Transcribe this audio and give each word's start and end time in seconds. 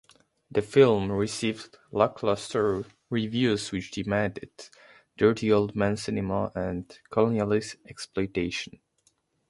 The 0.49 0.63
film 0.63 1.11
received 1.11 1.77
lacklustre 1.91 2.85
reviews 3.11 3.71
which 3.71 3.91
deemed 3.91 4.39
it 4.39 4.71
"dirty-old-man 5.15 5.95
cinema" 5.95 6.51
and 6.55 6.87
colonialist 7.11 7.75
exploitation. 7.87 8.79